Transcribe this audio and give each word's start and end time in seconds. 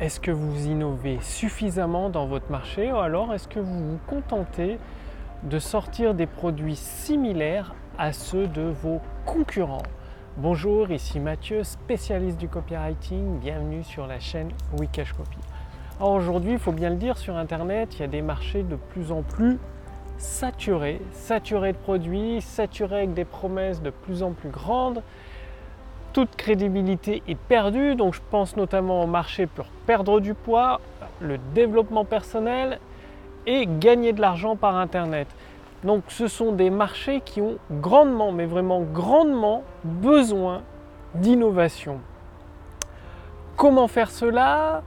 Est-ce 0.00 0.20
que 0.20 0.30
vous 0.30 0.68
innovez 0.68 1.18
suffisamment 1.22 2.08
dans 2.08 2.26
votre 2.26 2.52
marché 2.52 2.92
ou 2.92 2.98
alors 2.98 3.34
est-ce 3.34 3.48
que 3.48 3.58
vous 3.58 3.90
vous 3.90 3.98
contentez 4.06 4.78
de 5.42 5.58
sortir 5.58 6.14
des 6.14 6.26
produits 6.26 6.76
similaires 6.76 7.74
à 7.98 8.12
ceux 8.12 8.46
de 8.46 8.62
vos 8.62 9.00
concurrents? 9.26 9.82
Bonjour, 10.36 10.92
ici 10.92 11.18
Mathieu, 11.18 11.64
spécialiste 11.64 12.38
du 12.38 12.46
copywriting. 12.46 13.40
Bienvenue 13.40 13.82
sur 13.82 14.06
la 14.06 14.20
chaîne 14.20 14.50
Wikash 14.78 15.14
Copy. 15.14 15.38
Alors 15.98 16.12
aujourd'hui, 16.12 16.52
il 16.52 16.60
faut 16.60 16.70
bien 16.70 16.90
le 16.90 16.96
dire, 16.96 17.18
sur 17.18 17.36
Internet, 17.36 17.96
il 17.96 18.02
y 18.02 18.04
a 18.04 18.06
des 18.06 18.22
marchés 18.22 18.62
de 18.62 18.76
plus 18.76 19.10
en 19.10 19.22
plus 19.22 19.58
saturés, 20.16 21.02
saturés 21.10 21.72
de 21.72 21.78
produits, 21.78 22.40
saturés 22.40 22.98
avec 22.98 23.14
des 23.14 23.24
promesses 23.24 23.82
de 23.82 23.90
plus 23.90 24.22
en 24.22 24.30
plus 24.30 24.50
grandes 24.50 25.02
toute 26.12 26.36
crédibilité 26.36 27.22
est 27.28 27.38
perdue. 27.38 27.94
Donc 27.94 28.14
je 28.14 28.20
pense 28.30 28.56
notamment 28.56 29.02
au 29.02 29.06
marché 29.06 29.46
pour 29.46 29.66
perdre 29.86 30.20
du 30.20 30.34
poids, 30.34 30.80
le 31.20 31.38
développement 31.54 32.04
personnel 32.04 32.78
et 33.46 33.66
gagner 33.78 34.12
de 34.12 34.20
l'argent 34.20 34.56
par 34.56 34.76
Internet. 34.76 35.28
Donc 35.84 36.02
ce 36.08 36.26
sont 36.26 36.52
des 36.52 36.70
marchés 36.70 37.20
qui 37.24 37.40
ont 37.40 37.56
grandement, 37.70 38.32
mais 38.32 38.46
vraiment 38.46 38.82
grandement 38.82 39.62
besoin 39.84 40.62
d'innovation. 41.14 42.00
Comment 43.56 43.88
faire 43.88 44.10
cela? 44.10 44.82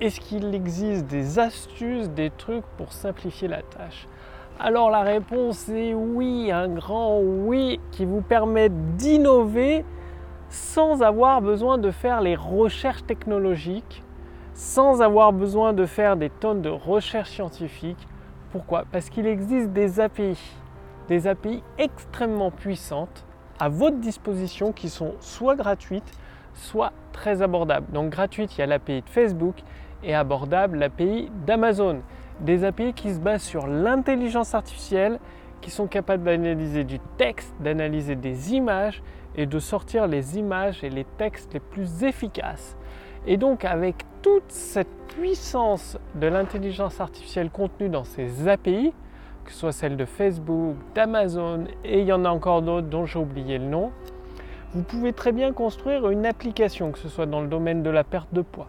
Est-ce 0.00 0.20
qu'il 0.20 0.54
existe 0.54 1.06
des 1.06 1.38
astuces, 1.38 2.08
des 2.10 2.30
trucs 2.30 2.64
pour 2.76 2.92
simplifier 2.92 3.46
la 3.48 3.62
tâche? 3.62 4.08
Alors 4.58 4.90
la 4.90 5.02
réponse 5.02 5.68
est 5.68 5.94
oui, 5.94 6.50
un 6.52 6.68
grand 6.68 7.20
oui 7.20 7.80
qui 7.90 8.04
vous 8.04 8.20
permet 8.20 8.68
d'innover 8.68 9.84
sans 10.52 11.02
avoir 11.02 11.40
besoin 11.40 11.78
de 11.78 11.90
faire 11.90 12.20
les 12.20 12.36
recherches 12.36 13.06
technologiques, 13.06 14.02
sans 14.52 15.00
avoir 15.00 15.32
besoin 15.32 15.72
de 15.72 15.86
faire 15.86 16.14
des 16.14 16.28
tonnes 16.28 16.60
de 16.60 16.68
recherches 16.68 17.30
scientifiques. 17.30 18.06
Pourquoi? 18.50 18.84
Parce 18.92 19.08
qu'il 19.08 19.26
existe 19.26 19.70
des 19.70 19.98
API, 19.98 20.38
des 21.08 21.26
API 21.26 21.62
extrêmement 21.78 22.50
puissantes 22.50 23.24
à 23.58 23.70
votre 23.70 23.96
disposition 23.96 24.72
qui 24.72 24.90
sont 24.90 25.14
soit 25.20 25.56
gratuites, 25.56 26.12
soit 26.52 26.92
très 27.12 27.40
abordables. 27.40 27.90
Donc 27.90 28.10
gratuite, 28.10 28.54
il 28.58 28.60
y 28.60 28.62
a 28.62 28.66
l'API 28.66 29.00
de 29.00 29.08
Facebook 29.08 29.56
et 30.04 30.14
abordable, 30.14 30.76
l'API 30.76 31.30
d'Amazon. 31.46 32.02
Des 32.40 32.64
API 32.64 32.92
qui 32.92 33.14
se 33.14 33.20
basent 33.20 33.42
sur 33.42 33.66
l'intelligence 33.66 34.54
artificielle, 34.54 35.18
qui 35.62 35.70
sont 35.70 35.86
capables 35.86 36.24
d'analyser 36.24 36.84
du 36.84 36.98
texte, 37.16 37.54
d'analyser 37.60 38.16
des 38.16 38.52
images 38.52 39.02
et 39.36 39.46
de 39.46 39.58
sortir 39.58 40.06
les 40.06 40.38
images 40.38 40.84
et 40.84 40.90
les 40.90 41.04
textes 41.04 41.54
les 41.54 41.60
plus 41.60 42.04
efficaces. 42.04 42.76
Et 43.26 43.36
donc 43.36 43.64
avec 43.64 44.04
toute 44.22 44.50
cette 44.50 44.88
puissance 45.08 45.98
de 46.14 46.26
l'intelligence 46.26 47.00
artificielle 47.00 47.50
contenue 47.50 47.88
dans 47.88 48.04
ces 48.04 48.48
API, 48.48 48.92
que 49.44 49.52
ce 49.52 49.58
soit 49.58 49.72
celle 49.72 49.96
de 49.96 50.04
Facebook, 50.04 50.76
d'Amazon, 50.94 51.64
et 51.84 52.00
il 52.00 52.06
y 52.06 52.12
en 52.12 52.24
a 52.24 52.30
encore 52.30 52.62
d'autres 52.62 52.86
dont 52.86 53.06
j'ai 53.06 53.18
oublié 53.18 53.58
le 53.58 53.64
nom, 53.64 53.90
vous 54.74 54.82
pouvez 54.82 55.12
très 55.12 55.32
bien 55.32 55.52
construire 55.52 56.08
une 56.08 56.24
application, 56.24 56.92
que 56.92 56.98
ce 56.98 57.08
soit 57.08 57.26
dans 57.26 57.40
le 57.40 57.48
domaine 57.48 57.82
de 57.82 57.90
la 57.90 58.04
perte 58.04 58.32
de 58.32 58.40
poids, 58.40 58.68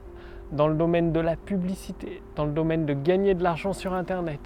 dans 0.52 0.68
le 0.68 0.76
domaine 0.76 1.14
de 1.14 1.20
la 1.20 1.36
publicité, 1.36 2.22
dans 2.36 2.46
le 2.46 2.52
domaine 2.52 2.86
de 2.86 2.94
gagner 2.94 3.36
de 3.36 3.44
l'argent 3.44 3.74
sur 3.74 3.94
Internet, 3.94 4.40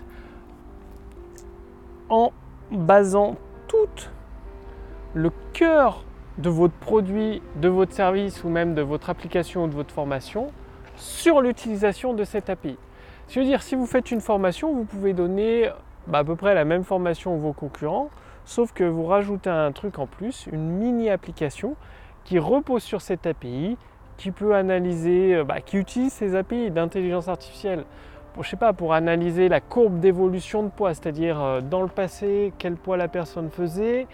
en 2.09 2.31
basant 2.71 3.35
le 5.17 5.31
cœur 5.53 6.03
de 6.37 6.49
votre 6.49 6.75
produit, 6.75 7.41
de 7.55 7.67
votre 7.67 7.91
service 7.91 8.43
ou 8.43 8.49
même 8.49 8.75
de 8.75 8.83
votre 8.83 9.09
application 9.09 9.63
ou 9.63 9.67
de 9.67 9.73
votre 9.73 9.91
formation 9.91 10.51
sur 10.95 11.41
l'utilisation 11.41 12.13
de 12.13 12.23
cette 12.23 12.51
API. 12.51 12.77
C'est-à-dire, 13.27 13.63
si 13.63 13.75
vous 13.75 13.87
faites 13.87 14.11
une 14.11 14.21
formation, 14.21 14.71
vous 14.73 14.85
pouvez 14.85 15.13
donner 15.13 15.71
bah, 16.05 16.19
à 16.19 16.23
peu 16.23 16.35
près 16.35 16.53
la 16.53 16.65
même 16.65 16.83
formation 16.83 17.33
aux 17.33 17.39
vos 17.39 17.51
concurrents, 17.51 18.09
sauf 18.45 18.71
que 18.73 18.83
vous 18.83 19.05
rajoutez 19.05 19.49
un 19.49 19.71
truc 19.71 19.97
en 19.97 20.05
plus, 20.05 20.47
une 20.51 20.69
mini 20.69 21.09
application 21.09 21.75
qui 22.23 22.37
repose 22.37 22.83
sur 22.83 23.01
cette 23.01 23.25
API, 23.25 23.75
qui 24.17 24.29
peut 24.29 24.53
analyser, 24.53 25.37
euh, 25.37 25.43
bah, 25.43 25.61
qui 25.61 25.77
utilise 25.77 26.13
ces 26.13 26.35
API 26.35 26.69
d'intelligence 26.69 27.27
artificielle 27.27 27.85
pour, 28.33 28.43
je 28.43 28.51
sais 28.51 28.55
pas, 28.55 28.71
pour 28.71 28.93
analyser 28.93 29.49
la 29.49 29.61
courbe 29.61 29.99
d'évolution 29.99 30.61
de 30.61 30.69
poids, 30.69 30.93
c'est-à-dire 30.93 31.41
euh, 31.41 31.61
dans 31.61 31.81
le 31.81 31.87
passé, 31.87 32.53
quel 32.59 32.75
poids 32.75 32.97
la 32.97 33.07
personne 33.07 33.49
faisait, 33.49 34.05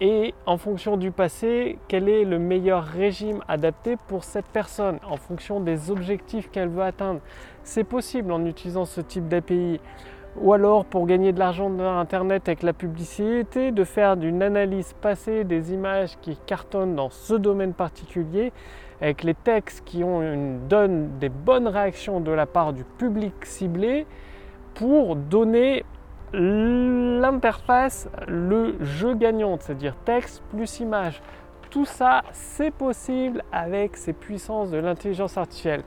et 0.00 0.34
en 0.46 0.58
fonction 0.58 0.96
du 0.96 1.10
passé, 1.10 1.78
quel 1.88 2.08
est 2.08 2.24
le 2.24 2.38
meilleur 2.38 2.84
régime 2.84 3.42
adapté 3.48 3.96
pour 4.06 4.22
cette 4.22 4.46
personne 4.46 4.98
en 5.08 5.16
fonction 5.16 5.60
des 5.60 5.90
objectifs 5.90 6.50
qu'elle 6.50 6.68
veut 6.68 6.82
atteindre. 6.82 7.20
C'est 7.64 7.84
possible 7.84 8.30
en 8.30 8.44
utilisant 8.46 8.84
ce 8.84 9.00
type 9.00 9.28
d'API. 9.28 9.80
Ou 10.40 10.52
alors 10.52 10.84
pour 10.84 11.06
gagner 11.06 11.32
de 11.32 11.40
l'argent 11.40 11.68
dans 11.68 11.98
Internet 11.98 12.48
avec 12.48 12.62
la 12.62 12.72
publicité, 12.72 13.72
de 13.72 13.84
faire 13.84 14.16
d'une 14.16 14.40
analyse 14.40 14.92
passée 15.00 15.42
des 15.42 15.72
images 15.72 16.16
qui 16.20 16.36
cartonnent 16.46 16.94
dans 16.94 17.10
ce 17.10 17.34
domaine 17.34 17.74
particulier, 17.74 18.52
avec 19.00 19.24
les 19.24 19.34
textes 19.34 19.84
qui 19.84 20.04
ont 20.04 20.22
une, 20.22 20.68
donnent 20.68 21.18
des 21.18 21.28
bonnes 21.28 21.66
réactions 21.66 22.20
de 22.20 22.30
la 22.30 22.46
part 22.46 22.72
du 22.72 22.84
public 22.84 23.34
ciblé, 23.44 24.06
pour 24.74 25.16
donner 25.16 25.84
l'interface, 26.32 28.08
le 28.26 28.76
jeu 28.80 29.14
gagnant, 29.14 29.56
c'est-à-dire 29.60 29.94
texte 30.04 30.42
plus 30.50 30.80
image. 30.80 31.22
Tout 31.70 31.84
ça, 31.84 32.22
c'est 32.32 32.70
possible 32.70 33.42
avec 33.52 33.96
ces 33.96 34.12
puissances 34.12 34.70
de 34.70 34.78
l'intelligence 34.78 35.36
artificielle. 35.36 35.82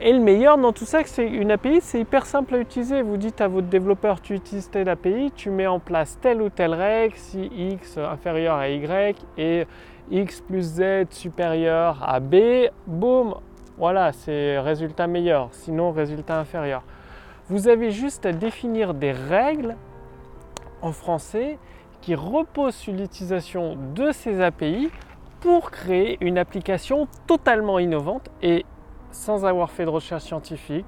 Et 0.00 0.12
le 0.12 0.20
meilleur 0.20 0.58
dans 0.58 0.72
tout 0.72 0.84
ça, 0.84 1.00
c'est 1.04 1.26
une 1.26 1.50
API, 1.50 1.80
c'est 1.80 1.98
hyper 1.98 2.26
simple 2.26 2.54
à 2.54 2.58
utiliser. 2.58 3.00
Vous 3.00 3.16
dites 3.16 3.40
à 3.40 3.48
votre 3.48 3.68
développeur, 3.68 4.20
tu 4.20 4.34
utilises 4.34 4.68
telle 4.70 4.90
API, 4.90 5.32
tu 5.34 5.48
mets 5.48 5.66
en 5.66 5.78
place 5.80 6.18
telle 6.20 6.42
ou 6.42 6.50
telle 6.50 6.74
règle, 6.74 7.14
si 7.16 7.46
X 7.46 7.96
inférieur 7.96 8.56
à 8.56 8.68
Y 8.68 9.16
et 9.38 9.66
X 10.10 10.42
plus 10.42 10.62
Z 10.62 11.06
supérieur 11.10 12.04
à 12.06 12.20
B, 12.20 12.68
boum, 12.86 13.36
voilà, 13.78 14.12
c'est 14.12 14.58
résultat 14.58 15.06
meilleur, 15.06 15.48
sinon 15.52 15.92
résultat 15.92 16.38
inférieur. 16.38 16.82
Vous 17.48 17.68
avez 17.68 17.92
juste 17.92 18.26
à 18.26 18.32
définir 18.32 18.92
des 18.92 19.12
règles 19.12 19.76
en 20.82 20.90
français 20.90 21.58
qui 22.00 22.16
reposent 22.16 22.74
sur 22.74 22.92
l'utilisation 22.92 23.76
de 23.94 24.10
ces 24.10 24.40
API 24.40 24.90
pour 25.40 25.70
créer 25.70 26.18
une 26.20 26.38
application 26.38 27.06
totalement 27.28 27.78
innovante 27.78 28.30
et 28.42 28.64
sans 29.12 29.46
avoir 29.46 29.70
fait 29.70 29.84
de 29.84 29.90
recherche 29.90 30.24
scientifique, 30.24 30.86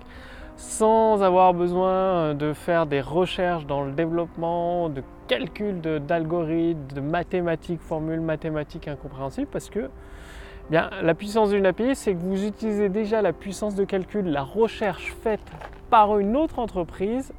sans 0.57 1.23
avoir 1.23 1.55
besoin 1.55 2.35
de 2.35 2.53
faire 2.53 2.87
des 2.87 3.01
recherches 3.01 3.65
dans 3.65 3.85
le 3.85 3.93
développement, 3.93 4.89
de 4.89 5.05
calcul 5.29 5.81
d'algorithmes, 5.81 6.93
de, 6.93 7.01
mathématiques, 7.01 7.81
formules 7.81 8.21
mathématiques 8.21 8.89
incompréhensibles, 8.89 9.47
parce 9.47 9.71
que 9.71 9.89
bien, 10.71 10.91
la 11.03 11.15
puissance 11.15 11.51
d'une 11.51 11.67
API, 11.67 11.95
c'est 11.95 12.15
que 12.15 12.19
vous 12.19 12.45
utilisez 12.45 12.89
déjà 12.89 13.23
la 13.23 13.33
puissance 13.33 13.77
de 13.77 13.85
calcul, 13.85 14.27
la 14.27 14.43
recherche 14.43 15.15
faite 15.23 15.53
par 15.91 16.19
une 16.19 16.37
autre 16.37 16.59
entreprise 16.59 17.33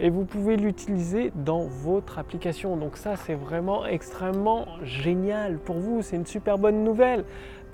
et 0.00 0.10
vous 0.10 0.24
pouvez 0.24 0.56
l'utiliser 0.56 1.32
dans 1.34 1.64
votre 1.64 2.18
application. 2.18 2.76
Donc 2.76 2.96
ça, 2.96 3.16
c'est 3.16 3.34
vraiment 3.34 3.84
extrêmement 3.86 4.66
génial 4.82 5.58
pour 5.58 5.76
vous. 5.76 6.02
C'est 6.02 6.16
une 6.16 6.26
super 6.26 6.58
bonne 6.58 6.84
nouvelle. 6.84 7.24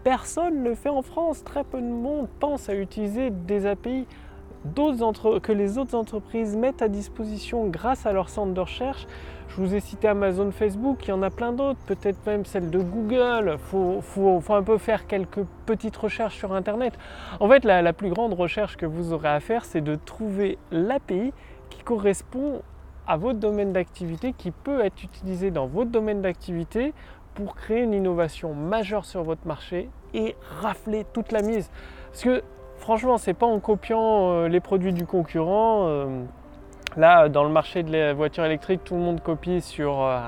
Personne 0.04 0.62
ne 0.62 0.68
le 0.70 0.74
fait 0.74 0.88
en 0.88 1.02
France. 1.02 1.44
Très 1.44 1.64
peu 1.64 1.80
de 1.80 1.86
monde 1.86 2.28
pense 2.40 2.68
à 2.68 2.74
utiliser 2.74 3.30
des 3.30 3.66
API 3.66 4.06
que 5.42 5.52
les 5.52 5.78
autres 5.78 5.94
entreprises 5.94 6.56
mettent 6.56 6.82
à 6.82 6.88
disposition 6.88 7.66
grâce 7.66 8.06
à 8.06 8.12
leur 8.12 8.28
centre 8.28 8.54
de 8.54 8.60
recherche. 8.60 9.06
Je 9.48 9.56
vous 9.56 9.74
ai 9.74 9.80
cité 9.80 10.08
Amazon, 10.08 10.50
Facebook, 10.50 11.06
il 11.06 11.10
y 11.10 11.12
en 11.12 11.22
a 11.22 11.30
plein 11.30 11.52
d'autres, 11.52 11.78
peut-être 11.86 12.18
même 12.26 12.44
celle 12.44 12.70
de 12.70 12.78
Google. 12.78 13.56
Il 13.56 14.02
faut, 14.02 14.42
un 14.48 14.62
peu 14.62 14.78
faire 14.78 15.06
quelques 15.06 15.44
petites 15.66 15.96
recherches 15.96 16.36
sur 16.36 16.52
Internet. 16.52 16.94
En 17.40 17.48
fait, 17.48 17.64
la, 17.64 17.82
la 17.82 17.92
plus 17.92 18.08
grande 18.08 18.32
recherche 18.32 18.76
que 18.76 18.86
vous 18.86 19.12
aurez 19.12 19.28
à 19.28 19.40
faire, 19.40 19.64
c'est 19.64 19.82
de 19.82 19.94
trouver 19.94 20.58
l'API 20.72 21.32
qui 21.70 21.82
correspond 21.82 22.62
à 23.06 23.16
votre 23.16 23.38
domaine 23.38 23.72
d'activité, 23.72 24.32
qui 24.32 24.50
peut 24.50 24.80
être 24.80 25.02
utilisé 25.04 25.50
dans 25.50 25.66
votre 25.66 25.90
domaine 25.90 26.22
d'activité 26.22 26.94
pour 27.34 27.54
créer 27.54 27.82
une 27.82 27.92
innovation 27.92 28.54
majeure 28.54 29.04
sur 29.04 29.22
votre 29.22 29.46
marché 29.46 29.90
et 30.14 30.36
rafler 30.60 31.04
toute 31.12 31.32
la 31.32 31.42
mise. 31.42 31.70
Parce 32.10 32.22
que 32.22 32.42
franchement, 32.84 33.16
c'est 33.16 33.32
pas 33.32 33.46
en 33.46 33.60
copiant 33.60 34.30
euh, 34.30 34.48
les 34.48 34.60
produits 34.60 34.92
du 34.92 35.06
concurrent. 35.06 35.86
Euh, 35.88 36.22
là, 36.98 37.30
dans 37.30 37.42
le 37.42 37.48
marché 37.48 37.82
de 37.82 37.90
la 37.90 38.12
voiture 38.12 38.44
électrique, 38.44 38.82
tout 38.84 38.94
le 38.94 39.00
monde 39.00 39.22
copie 39.22 39.62
sur 39.62 40.02
euh, 40.02 40.20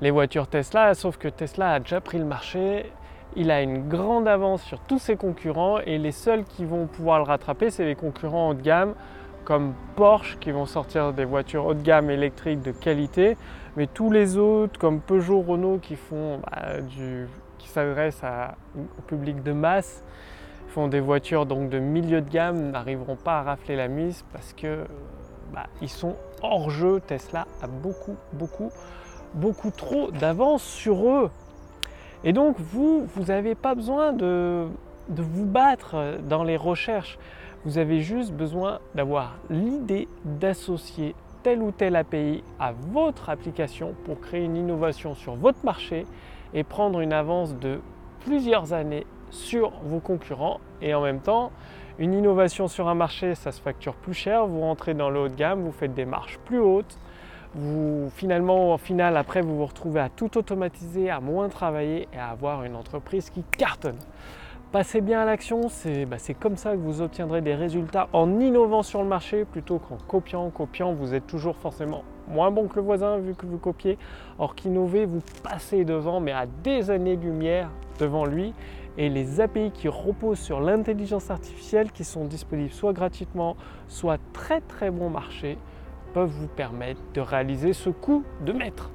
les 0.00 0.10
voitures 0.10 0.48
Tesla, 0.48 0.94
sauf 0.94 1.18
que 1.18 1.28
Tesla 1.28 1.74
a 1.74 1.78
déjà 1.78 2.00
pris 2.00 2.18
le 2.18 2.24
marché. 2.24 2.90
Il 3.36 3.52
a 3.52 3.62
une 3.62 3.88
grande 3.88 4.26
avance 4.26 4.60
sur 4.62 4.80
tous 4.80 4.98
ses 4.98 5.14
concurrents 5.14 5.78
et 5.78 5.98
les 5.98 6.10
seuls 6.10 6.42
qui 6.42 6.64
vont 6.64 6.86
pouvoir 6.86 7.18
le 7.18 7.24
rattraper, 7.24 7.70
c'est 7.70 7.84
les 7.84 7.94
concurrents 7.94 8.50
haut 8.50 8.54
de 8.54 8.62
gamme 8.62 8.94
comme 9.44 9.72
Porsche 9.94 10.36
qui 10.40 10.50
vont 10.50 10.66
sortir 10.66 11.12
des 11.12 11.24
voitures 11.24 11.64
haut 11.64 11.74
de 11.74 11.80
gamme 11.80 12.10
électriques 12.10 12.60
de 12.60 12.72
qualité, 12.72 13.36
mais 13.76 13.86
tous 13.86 14.10
les 14.10 14.36
autres 14.36 14.80
comme 14.80 15.00
Peugeot, 15.00 15.42
Renault 15.42 15.78
qui 15.78 15.96
bah, 16.12 16.80
qui 17.56 17.68
s'adressent 17.68 18.24
au 18.76 19.02
public 19.02 19.44
de 19.44 19.52
masse, 19.52 20.02
des 20.86 21.00
voitures 21.00 21.46
donc 21.46 21.70
de 21.70 21.80
milieu 21.80 22.20
de 22.20 22.30
gamme 22.30 22.70
n'arriveront 22.70 23.16
pas 23.16 23.40
à 23.40 23.42
rafler 23.42 23.74
la 23.74 23.88
mise 23.88 24.24
parce 24.32 24.52
que 24.52 24.84
bah, 25.52 25.66
ils 25.82 25.88
sont 25.88 26.14
hors 26.42 26.70
jeu. 26.70 27.00
Tesla 27.00 27.48
a 27.60 27.66
beaucoup, 27.66 28.14
beaucoup, 28.32 28.70
beaucoup 29.34 29.72
trop 29.72 30.12
d'avance 30.12 30.62
sur 30.62 31.08
eux. 31.08 31.30
Et 32.22 32.32
donc 32.32 32.60
vous, 32.60 33.06
vous 33.06 33.24
n'avez 33.24 33.56
pas 33.56 33.74
besoin 33.74 34.12
de, 34.12 34.68
de 35.08 35.22
vous 35.22 35.46
battre 35.46 36.18
dans 36.28 36.44
les 36.44 36.56
recherches. 36.56 37.18
Vous 37.64 37.78
avez 37.78 38.00
juste 38.00 38.32
besoin 38.32 38.78
d'avoir 38.94 39.38
l'idée 39.50 40.06
d'associer 40.24 41.16
tel 41.42 41.62
ou 41.62 41.72
tel 41.72 41.96
API 41.96 42.44
à 42.60 42.72
votre 42.72 43.30
application 43.30 43.94
pour 44.04 44.20
créer 44.20 44.44
une 44.44 44.56
innovation 44.56 45.14
sur 45.14 45.34
votre 45.34 45.64
marché 45.64 46.06
et 46.54 46.64
prendre 46.64 47.00
une 47.00 47.12
avance 47.12 47.56
de 47.56 47.80
plusieurs 48.20 48.72
années 48.72 49.06
sur 49.30 49.72
vos 49.84 50.00
concurrents 50.00 50.60
et 50.82 50.94
en 50.94 51.02
même 51.02 51.20
temps 51.20 51.50
une 51.98 52.14
innovation 52.14 52.68
sur 52.68 52.88
un 52.88 52.94
marché 52.94 53.34
ça 53.34 53.52
se 53.52 53.60
facture 53.60 53.94
plus 53.94 54.14
cher 54.14 54.46
vous 54.46 54.60
rentrez 54.60 54.94
dans 54.94 55.10
le 55.10 55.20
haut 55.20 55.28
de 55.28 55.34
gamme 55.34 55.62
vous 55.62 55.72
faites 55.72 55.94
des 55.94 56.04
marges 56.04 56.38
plus 56.44 56.60
hautes 56.60 56.98
vous 57.54 58.10
finalement 58.14 58.74
au 58.74 58.78
final 58.78 59.16
après 59.16 59.40
vous 59.40 59.56
vous 59.56 59.66
retrouvez 59.66 60.00
à 60.00 60.08
tout 60.08 60.36
automatiser 60.38 61.10
à 61.10 61.20
moins 61.20 61.48
travailler 61.48 62.08
et 62.12 62.18
à 62.18 62.28
avoir 62.28 62.64
une 62.64 62.76
entreprise 62.76 63.30
qui 63.30 63.42
cartonne 63.56 63.98
Passez 64.70 65.00
bien 65.00 65.20
à 65.20 65.24
l'action, 65.24 65.62
bah, 66.08 66.18
c'est 66.18 66.34
comme 66.34 66.56
ça 66.58 66.72
que 66.72 66.76
vous 66.76 67.00
obtiendrez 67.00 67.40
des 67.40 67.54
résultats 67.54 68.06
en 68.12 68.38
innovant 68.38 68.82
sur 68.82 69.02
le 69.02 69.08
marché 69.08 69.46
plutôt 69.46 69.78
qu'en 69.78 69.96
copiant, 69.96 70.50
copiant. 70.50 70.92
Vous 70.92 71.14
êtes 71.14 71.26
toujours 71.26 71.56
forcément 71.56 72.04
moins 72.28 72.50
bon 72.50 72.68
que 72.68 72.76
le 72.76 72.82
voisin 72.82 73.16
vu 73.16 73.34
que 73.34 73.46
vous 73.46 73.56
copiez. 73.56 73.96
Or 74.38 74.54
qu'innover, 74.54 75.06
vous 75.06 75.22
passez 75.42 75.86
devant, 75.86 76.20
mais 76.20 76.32
à 76.32 76.44
des 76.44 76.90
années-lumière 76.90 77.70
devant 77.98 78.26
lui. 78.26 78.52
Et 78.98 79.08
les 79.08 79.40
API 79.40 79.70
qui 79.70 79.88
reposent 79.88 80.40
sur 80.40 80.60
l'intelligence 80.60 81.30
artificielle, 81.30 81.92
qui 81.92 82.04
sont 82.04 82.24
disponibles 82.24 82.72
soit 82.72 82.92
gratuitement, 82.92 83.56
soit 83.86 84.18
très 84.32 84.60
très 84.60 84.90
bon 84.90 85.08
marché, 85.08 85.56
peuvent 86.12 86.28
vous 86.28 86.48
permettre 86.48 87.00
de 87.14 87.20
réaliser 87.20 87.72
ce 87.72 87.90
coup 87.90 88.24
de 88.44 88.52
maître. 88.52 88.90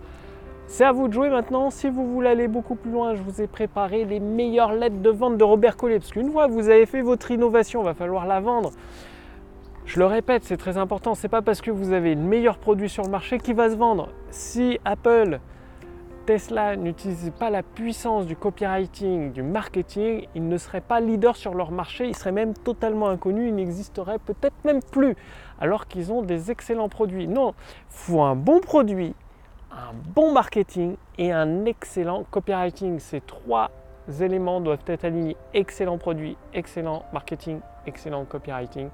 C'est 0.68 0.84
à 0.84 0.92
vous 0.92 1.08
de 1.08 1.14
jouer 1.14 1.30
maintenant. 1.30 1.70
Si 1.70 1.90
vous 1.90 2.06
voulez 2.12 2.30
aller 2.30 2.48
beaucoup 2.48 2.76
plus 2.76 2.92
loin, 2.92 3.16
je 3.16 3.22
vous 3.22 3.42
ai 3.42 3.48
préparé 3.48 4.06
les 4.06 4.20
meilleures 4.20 4.74
lettres 4.74 5.02
de 5.02 5.10
vente 5.10 5.38
de 5.38 5.44
Robert 5.44 5.78
Collier. 5.78 6.00
Parce 6.00 6.12
qu'une 6.12 6.32
fois 6.32 6.48
que 6.48 6.54
vous 6.54 6.70
avez 6.70 6.86
fait 6.86 7.02
votre 7.02 7.32
innovation, 7.32 7.82
il 7.82 7.86
va 7.86 7.94
falloir 7.94 8.26
la 8.26 8.42
vendre. 8.42 8.72
Je 9.86 10.00
le 10.00 10.06
répète, 10.06 10.44
c'est 10.44 10.58
très 10.58 10.78
important. 10.78 11.16
C'est 11.16 11.28
pas 11.30 11.42
parce 11.42 11.62
que 11.62 11.72
vous 11.72 11.92
avez 11.92 12.16
le 12.16 12.22
meilleur 12.22 12.58
produit 12.58 12.90
sur 12.90 13.04
le 13.04 13.10
marché 13.10 13.38
qui 13.38 13.54
va 13.54 13.70
se 13.70 13.76
vendre. 13.76 14.10
Si 14.32 14.80
Apple, 14.84 15.40
Tesla 16.26 16.76
n'utilisent 16.76 17.34
pas 17.38 17.50
la 17.50 17.64
puissance 17.64 18.26
du 18.26 18.36
copywriting, 18.36 19.32
du 19.32 19.44
marketing, 19.44 20.28
ils 20.36 20.48
ne 20.48 20.58
seraient 20.58 20.82
pas 20.82 21.00
leaders 21.00 21.36
sur 21.36 21.54
leur 21.54 21.72
marché. 21.72 22.08
Ils 22.08 22.16
seraient 22.16 22.32
même 22.32 22.54
totalement 22.54 23.10
inconnus. 23.10 23.50
Ils 23.50 23.56
n'existeraient 23.56 24.20
peut-être 24.20 24.56
même 24.64 24.82
plus. 24.82 25.16
Alors 25.60 25.88
qu'ils 25.88 26.12
ont 26.12 26.22
des 26.22 26.52
excellents 26.52 26.90
produits. 26.90 27.28
Non, 27.28 27.54
faut 27.90 28.22
un 28.22 28.36
bon 28.36 28.60
produit 28.60 29.16
un 29.74 29.94
bon 30.14 30.32
marketing 30.32 30.96
et 31.18 31.32
un 31.32 31.66
excellent 31.66 32.26
copywriting. 32.30 33.00
Ces 33.00 33.22
trois 33.22 33.72
éléments 34.22 34.62
doivent 34.62 34.84
être 34.88 35.06
alignés. 35.06 35.38
Excellent 35.54 35.98
produit, 35.98 36.38
excellent 36.54 37.04
marketing, 37.12 37.60
excellent 37.88 38.26
copywriting 38.26 38.90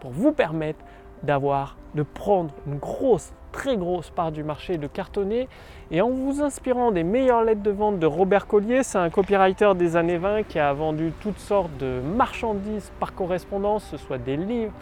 pour 0.00 0.10
vous 0.10 0.32
permettre 0.32 0.84
d'avoir, 1.22 1.76
de 1.94 2.02
prendre 2.02 2.52
une 2.66 2.78
grosse, 2.78 3.32
très 3.54 3.76
grosse 3.76 4.10
part 4.10 4.32
du 4.32 4.42
marché, 4.42 4.78
de 4.78 4.88
cartonner. 4.88 5.48
Et 5.92 6.02
en 6.02 6.10
vous 6.10 6.42
inspirant 6.42 6.90
des 6.90 7.04
meilleures 7.04 7.44
lettres 7.44 7.62
de 7.62 7.70
vente 7.70 8.00
de 8.00 8.06
Robert 8.06 8.48
Collier, 8.48 8.82
c'est 8.82 8.98
un 8.98 9.10
copywriter 9.10 9.74
des 9.76 9.94
années 9.94 10.18
20 10.18 10.42
qui 10.42 10.58
a 10.58 10.72
vendu 10.72 11.12
toutes 11.20 11.38
sortes 11.38 11.70
de 11.78 12.00
marchandises 12.16 12.90
par 12.98 13.14
correspondance, 13.14 13.84
ce 13.84 13.96
soit 13.96 14.18
des 14.18 14.36
livres, 14.36 14.72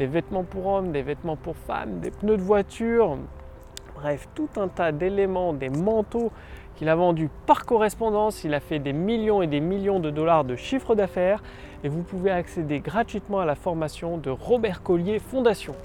des 0.00 0.06
vêtements 0.06 0.42
pour 0.42 0.66
hommes, 0.66 0.90
des 0.90 1.02
vêtements 1.02 1.36
pour 1.36 1.56
femmes, 1.56 2.00
des 2.00 2.10
pneus 2.10 2.36
de 2.36 2.42
voiture, 2.42 3.18
bref, 3.94 4.28
tout 4.34 4.48
un 4.56 4.66
tas 4.66 4.90
d'éléments, 4.90 5.52
des 5.52 5.68
manteaux 5.68 6.32
qu'il 6.74 6.88
a 6.88 6.96
vendus 6.96 7.30
par 7.46 7.66
correspondance. 7.66 8.42
Il 8.42 8.52
a 8.52 8.60
fait 8.60 8.80
des 8.80 8.92
millions 8.92 9.42
et 9.42 9.46
des 9.46 9.60
millions 9.60 10.00
de 10.00 10.10
dollars 10.10 10.42
de 10.44 10.56
chiffre 10.56 10.96
d'affaires 10.96 11.40
et 11.84 11.88
vous 11.88 12.02
pouvez 12.02 12.32
accéder 12.32 12.80
gratuitement 12.80 13.38
à 13.38 13.44
la 13.44 13.54
formation 13.54 14.18
de 14.18 14.30
Robert 14.30 14.82
Collier 14.82 15.20
Fondation. 15.20 15.76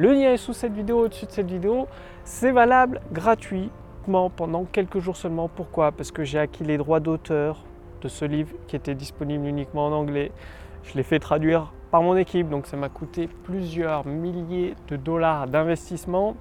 Le 0.00 0.14
lien 0.14 0.32
est 0.32 0.38
sous 0.38 0.54
cette 0.54 0.72
vidéo, 0.72 1.04
au-dessus 1.04 1.26
de 1.26 1.30
cette 1.30 1.50
vidéo. 1.50 1.86
C'est 2.24 2.52
valable 2.52 3.02
gratuitement 3.12 4.30
pendant 4.30 4.64
quelques 4.64 4.98
jours 4.98 5.18
seulement. 5.18 5.50
Pourquoi? 5.54 5.92
Parce 5.92 6.10
que 6.10 6.24
j'ai 6.24 6.38
acquis 6.38 6.64
les 6.64 6.78
droits 6.78 7.00
d'auteur 7.00 7.66
de 8.00 8.08
ce 8.08 8.24
livre 8.24 8.54
qui 8.66 8.76
était 8.76 8.94
disponible 8.94 9.46
uniquement 9.46 9.88
en 9.88 9.92
anglais. 9.92 10.32
Je 10.84 10.94
l'ai 10.94 11.02
fait 11.02 11.18
traduire 11.18 11.74
par 11.90 12.00
mon 12.00 12.16
équipe, 12.16 12.48
donc 12.48 12.66
ça 12.66 12.78
m'a 12.78 12.88
coûté 12.88 13.28
plusieurs 13.44 14.06
milliers 14.06 14.74
de 14.88 14.96
dollars 14.96 15.48
d'investissement 15.48 16.34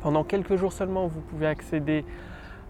pendant 0.00 0.22
quelques 0.22 0.54
jours 0.54 0.72
seulement, 0.72 1.08
vous 1.08 1.22
pouvez 1.22 1.48
accéder 1.48 2.04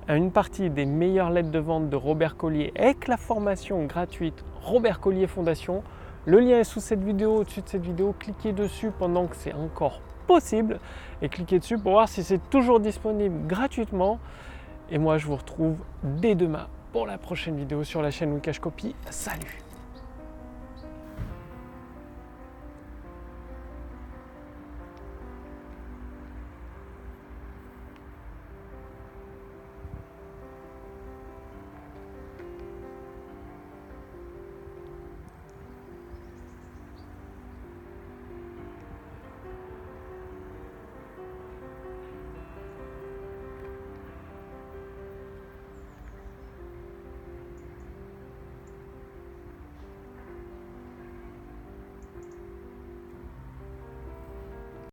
à 0.08 0.16
une 0.16 0.32
partie 0.32 0.70
des 0.70 0.86
meilleures 0.86 1.28
lettres 1.28 1.50
de 1.50 1.58
vente 1.58 1.90
de 1.90 1.96
Robert 1.96 2.38
Collier 2.38 2.72
avec 2.74 3.06
la 3.06 3.18
formation 3.18 3.84
gratuite 3.84 4.42
Robert 4.62 4.98
Collier 4.98 5.26
Fondation. 5.26 5.82
Le 6.26 6.40
lien 6.40 6.58
est 6.58 6.64
sous 6.64 6.80
cette 6.80 7.04
vidéo, 7.04 7.36
au-dessus 7.36 7.62
de 7.62 7.68
cette 7.68 7.84
vidéo. 7.84 8.12
Cliquez 8.18 8.52
dessus 8.52 8.90
pendant 8.90 9.26
que 9.28 9.36
c'est 9.36 9.52
encore 9.52 10.00
possible 10.26 10.80
et 11.22 11.28
cliquez 11.28 11.60
dessus 11.60 11.78
pour 11.78 11.92
voir 11.92 12.08
si 12.08 12.24
c'est 12.24 12.50
toujours 12.50 12.80
disponible 12.80 13.46
gratuitement. 13.46 14.18
Et 14.90 14.98
moi, 14.98 15.18
je 15.18 15.26
vous 15.26 15.36
retrouve 15.36 15.76
dès 16.02 16.34
demain 16.34 16.66
pour 16.92 17.06
la 17.06 17.16
prochaine 17.16 17.56
vidéo 17.56 17.84
sur 17.84 18.02
la 18.02 18.10
chaîne 18.10 18.32
Wikash 18.32 18.58
Copy. 18.58 18.96
Salut 19.08 19.65